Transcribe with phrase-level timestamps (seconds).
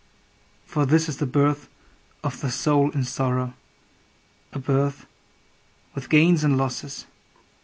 [0.65, 1.69] For this is the birth
[2.23, 3.53] of the soul in sorrow,
[4.51, 5.05] A birth
[5.93, 7.05] with gains and losses.